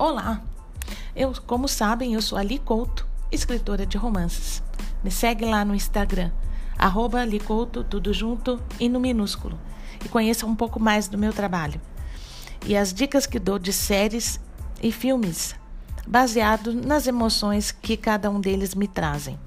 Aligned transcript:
Olá! 0.00 0.42
Eu, 1.14 1.30
como 1.46 1.68
sabem, 1.68 2.14
eu 2.14 2.22
sou 2.22 2.38
Ali 2.38 2.58
Couto, 2.58 3.06
escritora 3.30 3.84
de 3.84 3.98
romances. 3.98 4.62
Me 5.04 5.10
segue 5.10 5.44
lá 5.44 5.62
no 5.62 5.74
Instagram, 5.74 6.30
arroba 6.78 7.20
tudo 7.86 8.10
junto 8.10 8.58
e 8.80 8.88
no 8.88 8.98
minúsculo. 8.98 9.60
E 10.02 10.08
conheça 10.08 10.46
um 10.46 10.56
pouco 10.56 10.80
mais 10.80 11.06
do 11.06 11.18
meu 11.18 11.34
trabalho. 11.34 11.78
E 12.66 12.78
as 12.78 12.94
dicas 12.94 13.26
que 13.26 13.38
dou 13.38 13.58
de 13.58 13.74
séries 13.74 14.40
e 14.82 14.90
filmes, 14.90 15.54
baseado 16.06 16.72
nas 16.72 17.06
emoções 17.06 17.70
que 17.70 17.94
cada 17.94 18.30
um 18.30 18.40
deles 18.40 18.74
me 18.74 18.88
trazem. 18.88 19.38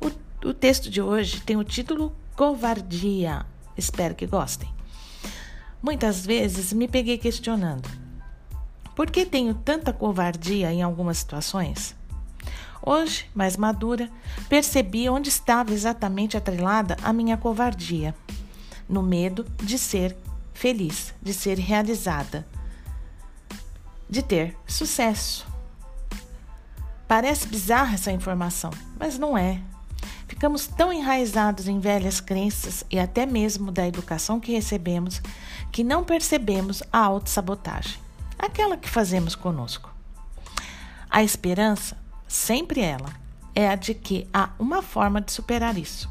O, 0.00 0.48
o 0.50 0.54
texto 0.54 0.88
de 0.88 1.02
hoje 1.02 1.40
tem 1.40 1.56
o 1.56 1.64
título 1.64 2.14
Covardia. 2.36 3.44
Espero 3.76 4.14
que 4.14 4.24
gostem. 4.24 4.72
Muitas 5.82 6.24
vezes 6.24 6.72
me 6.72 6.86
peguei 6.86 7.18
questionando 7.18 8.06
por 8.98 9.12
que 9.12 9.24
tenho 9.24 9.54
tanta 9.54 9.92
covardia 9.92 10.72
em 10.72 10.82
algumas 10.82 11.18
situações? 11.18 11.94
Hoje, 12.82 13.30
mais 13.32 13.56
madura, 13.56 14.10
percebi 14.48 15.08
onde 15.08 15.28
estava 15.28 15.72
exatamente 15.72 16.36
atrelada 16.36 16.96
a 17.00 17.12
minha 17.12 17.36
covardia. 17.36 18.12
No 18.88 19.00
medo 19.00 19.46
de 19.62 19.78
ser 19.78 20.16
feliz, 20.52 21.14
de 21.22 21.32
ser 21.32 21.60
realizada, 21.60 22.44
de 24.10 24.20
ter 24.20 24.56
sucesso. 24.66 25.46
Parece 27.06 27.46
bizarra 27.46 27.94
essa 27.94 28.10
informação, 28.10 28.72
mas 28.98 29.16
não 29.16 29.38
é. 29.38 29.60
Ficamos 30.26 30.66
tão 30.66 30.92
enraizados 30.92 31.68
em 31.68 31.78
velhas 31.78 32.18
crenças 32.20 32.84
e 32.90 32.98
até 32.98 33.24
mesmo 33.24 33.70
da 33.70 33.86
educação 33.86 34.40
que 34.40 34.50
recebemos 34.50 35.22
que 35.70 35.84
não 35.84 36.02
percebemos 36.02 36.82
a 36.92 36.98
autossabotagem 36.98 38.07
aquela 38.38 38.76
que 38.76 38.88
fazemos 38.88 39.34
conosco. 39.34 39.90
A 41.10 41.22
esperança, 41.22 41.96
sempre 42.26 42.80
ela, 42.80 43.10
é 43.54 43.68
a 43.68 43.74
de 43.74 43.94
que 43.94 44.28
há 44.32 44.50
uma 44.58 44.82
forma 44.82 45.20
de 45.20 45.32
superar 45.32 45.76
isso. 45.76 46.08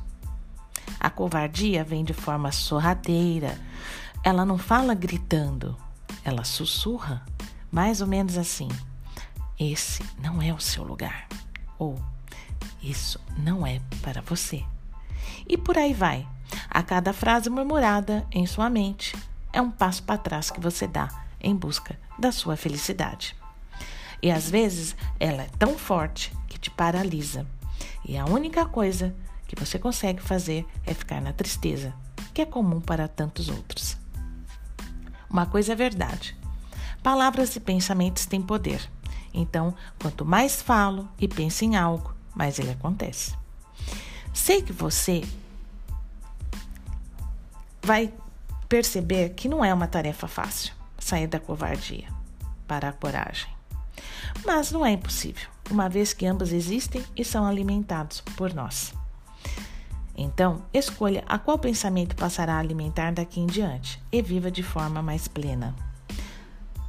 A 1.00 1.10
covardia 1.10 1.84
vem 1.84 2.04
de 2.04 2.14
forma 2.14 2.52
sorrateira. 2.52 3.60
Ela 4.24 4.44
não 4.44 4.58
fala 4.58 4.94
gritando, 4.94 5.78
ela 6.24 6.44
sussurra, 6.44 7.24
mais 7.72 8.02
ou 8.02 8.08
menos 8.08 8.38
assim: 8.38 8.68
Esse 9.60 10.04
não 10.20 10.42
é 10.42 10.54
o 10.54 10.60
seu 10.60 10.84
lugar. 10.84 11.28
Ou 11.78 11.98
Isso 12.82 13.20
não 13.38 13.66
é 13.66 13.80
para 14.02 14.22
você. 14.22 14.64
E 15.48 15.58
por 15.58 15.78
aí 15.78 15.94
vai. 15.94 16.28
A 16.70 16.82
cada 16.82 17.14
frase 17.14 17.50
murmurada 17.50 18.26
em 18.32 18.46
sua 18.46 18.70
mente 18.70 19.16
é 19.54 19.62
um 19.62 19.70
passo 19.70 20.04
para 20.04 20.18
trás 20.18 20.50
que 20.50 20.60
você 20.60 20.88
dá 20.88 21.27
em 21.48 21.56
busca 21.56 21.98
da 22.20 22.32
sua 22.32 22.58
felicidade. 22.58 23.36
E 24.22 24.32
às 24.32 24.50
vezes 24.50 24.96
ela 25.20 25.44
é 25.44 25.50
tão 25.58 25.78
forte 25.78 26.36
que 26.48 26.60
te 26.60 26.70
paralisa. 26.70 27.46
E 28.04 28.18
a 28.18 28.26
única 28.26 28.66
coisa 28.66 29.16
que 29.48 29.56
você 29.56 29.80
consegue 29.80 30.22
fazer 30.22 30.66
é 30.86 30.94
ficar 30.94 31.22
na 31.22 31.32
tristeza, 31.32 31.94
que 32.34 32.42
é 32.42 32.46
comum 32.46 32.82
para 32.82 33.08
tantos 33.08 33.48
outros. 33.50 33.98
Uma 35.30 35.46
coisa 35.46 35.74
é 35.74 35.76
verdade: 35.76 36.36
palavras 37.02 37.56
e 37.56 37.60
pensamentos 37.60 38.26
têm 38.26 38.42
poder. 38.42 38.90
Então, 39.34 39.76
quanto 40.00 40.26
mais 40.26 40.62
falo 40.62 41.08
e 41.20 41.28
penso 41.28 41.64
em 41.64 41.76
algo, 41.76 42.14
mais 42.36 42.58
ele 42.58 42.72
acontece. 42.72 43.36
Sei 44.34 44.62
que 44.62 44.74
você 44.74 45.24
vai 47.84 48.12
perceber 48.68 49.30
que 49.30 49.48
não 49.48 49.64
é 49.64 49.74
uma 49.74 49.88
tarefa 49.88 50.28
fácil 50.28 50.78
sair 51.08 51.28
da 51.28 51.40
covardia 51.40 52.08
para 52.68 52.90
a 52.90 52.94
coragem. 52.94 53.48
Mas 54.46 54.72
não 54.72 54.86
é 54.86 54.92
impossível, 54.92 55.50
uma 55.72 55.88
vez 55.90 56.14
que 56.14 56.26
ambos 56.26 56.52
existem 56.52 57.04
e 57.16 57.24
são 57.24 57.46
alimentados 57.46 58.22
por 58.36 58.54
nós. 58.54 58.94
Então, 60.16 60.64
escolha 60.74 61.24
a 61.28 61.38
qual 61.38 61.58
pensamento 61.58 62.16
passará 62.16 62.56
a 62.56 62.60
alimentar 62.60 63.14
daqui 63.14 63.40
em 63.40 63.46
diante 63.46 64.02
e 64.12 64.22
viva 64.22 64.52
de 64.52 64.64
forma 64.64 65.02
mais 65.02 65.28
plena. 65.28 65.76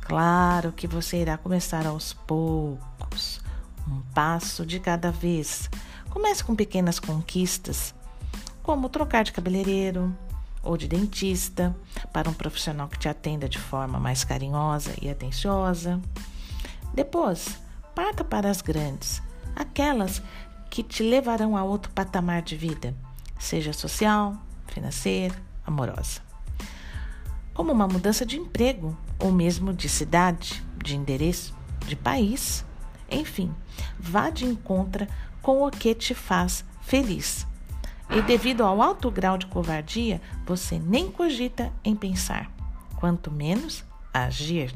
Claro 0.01 0.73
que 0.73 0.87
você 0.87 1.19
irá 1.19 1.37
começar 1.37 1.87
aos 1.87 2.15
poucos, 2.15 3.41
um 3.87 4.01
passo 4.15 4.65
de 4.65 4.81
cada 4.81 5.13
vez. 5.13 5.71
Comece 6.09 6.43
com 6.43 6.57
pequenas 6.57 6.99
conquistas, 6.99 7.95
como 8.63 8.89
trocar 8.89 9.23
de 9.25 9.33
cabeleireiro, 9.33 10.17
ou 10.69 10.77
de 10.77 10.87
dentista, 10.87 11.75
para 12.13 12.29
um 12.29 12.35
profissional 12.35 12.89
que 12.89 12.99
te 12.99 13.09
atenda 13.09 13.49
de 13.49 13.59
forma 13.59 13.99
mais 13.99 14.23
carinhosa 14.23 14.93
e 15.01 15.09
atenciosa. 15.09 15.99
Depois, 16.93 17.59
parta 17.95 18.23
para 18.23 18.51
as 18.51 18.61
grandes, 18.61 19.23
aquelas 19.57 20.23
que 20.69 20.83
te 20.83 21.03
levarão 21.03 21.57
a 21.57 21.65
outro 21.65 21.91
patamar 21.93 22.43
de 22.43 22.55
vida, 22.55 22.95
seja 23.39 23.73
social, 23.73 24.37
financeira, 24.67 25.35
amorosa. 25.67 26.21
Como 27.55 27.73
uma 27.73 27.89
mudança 27.89 28.27
de 28.27 28.37
emprego, 28.37 28.95
ou 29.19 29.33
mesmo 29.33 29.73
de 29.73 29.89
cidade, 29.89 30.63
de 30.85 30.95
endereço, 30.95 31.57
de 31.87 31.97
país. 31.97 32.63
Enfim, 33.11 33.55
vá 33.99 34.29
de 34.29 34.45
encontro 34.45 35.07
com 35.41 35.67
o 35.67 35.71
que 35.71 35.95
te 35.95 36.15
faz 36.15 36.63
feliz 36.83 37.49
e 38.11 38.23
devido 38.23 38.63
ao 38.63 38.81
alto 38.81 39.11
grau 39.11 39.37
de 39.37 39.47
covardia, 39.47 40.21
você 40.47 40.79
nem 40.79 41.11
cogita 41.11 41.73
em 41.85 41.95
pensar, 41.95 42.51
quanto 42.97 43.31
menos 43.31 43.85
agir. 44.13 44.75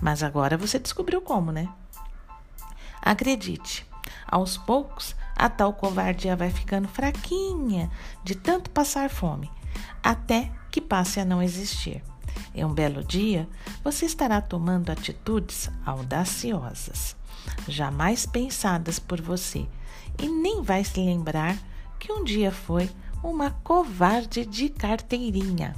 Mas 0.00 0.22
agora 0.22 0.56
você 0.56 0.78
descobriu 0.78 1.20
como, 1.20 1.50
né? 1.50 1.68
Acredite, 3.02 3.86
aos 4.26 4.56
poucos 4.56 5.14
a 5.36 5.48
tal 5.48 5.72
covardia 5.72 6.36
vai 6.36 6.50
ficando 6.50 6.88
fraquinha 6.88 7.90
de 8.22 8.34
tanto 8.34 8.70
passar 8.70 9.10
fome, 9.10 9.50
até 10.02 10.50
que 10.70 10.80
passe 10.80 11.18
a 11.20 11.24
não 11.24 11.42
existir. 11.42 12.02
Em 12.54 12.64
um 12.64 12.72
belo 12.72 13.02
dia, 13.02 13.48
você 13.82 14.06
estará 14.06 14.40
tomando 14.40 14.90
atitudes 14.90 15.70
audaciosas, 15.84 17.16
jamais 17.68 18.26
pensadas 18.26 18.98
por 18.98 19.20
você, 19.20 19.66
e 20.22 20.28
nem 20.28 20.62
vai 20.62 20.84
se 20.84 21.00
lembrar 21.00 21.58
que 21.98 22.12
um 22.12 22.24
dia 22.24 22.50
foi 22.50 22.90
uma 23.22 23.50
covarde 23.50 24.44
de 24.44 24.68
carteirinha. 24.68 25.74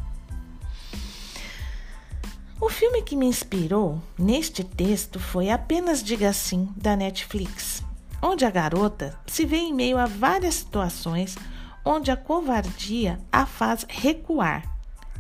O 2.61 2.69
filme 2.69 3.03
que 3.03 3.15
me 3.15 3.27
inspirou 3.27 4.03
neste 4.19 4.65
texto 4.65 5.21
foi 5.21 5.51
Apenas 5.51 6.03
Diga 6.03 6.33
Sim, 6.33 6.69
da 6.77 6.97
Netflix, 6.97 7.85
onde 8.21 8.45
a 8.45 8.51
garota 8.51 9.17
se 9.27 9.45
vê 9.45 9.59
em 9.59 9.75
meio 9.75 9.99
a 9.99 10.07
várias 10.07 10.55
situações 10.55 11.37
onde 11.85 12.11
a 12.11 12.17
covardia 12.17 13.21
a 13.31 13.47
faz 13.47 13.87
recuar. 13.89 14.65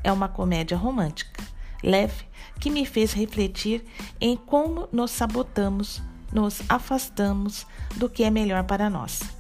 É 0.03 0.11
uma 0.11 0.28
comédia 0.28 0.77
romântica, 0.77 1.45
leve, 1.83 2.25
que 2.59 2.71
me 2.71 2.84
fez 2.84 3.13
refletir 3.13 3.84
em 4.21 4.37
como 4.37 4.89
nos 4.91 5.13
sabotamos, 5.13 6.03
nos 6.33 6.63
afastamos 6.69 7.67
do 7.97 8.09
que 8.09 8.25
é 8.25 8.31
melhor 8.31 8.65
para 8.65 8.91
nós 8.91 9.37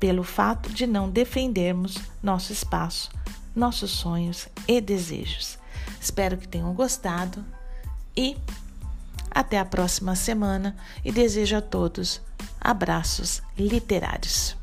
pelo 0.00 0.24
fato 0.24 0.70
de 0.70 0.86
não 0.86 1.10
defendermos 1.10 1.98
nosso 2.22 2.52
espaço, 2.52 3.10
nossos 3.54 3.90
sonhos 3.90 4.48
e 4.66 4.80
desejos. 4.80 5.58
Espero 6.00 6.38
que 6.38 6.48
tenham 6.48 6.72
gostado 6.72 7.44
e 8.16 8.36
até 9.30 9.58
a 9.58 9.64
próxima 9.64 10.16
semana 10.16 10.74
e 11.04 11.12
desejo 11.12 11.56
a 11.56 11.60
todos 11.60 12.20
abraços 12.60 13.42
literários. 13.56 14.59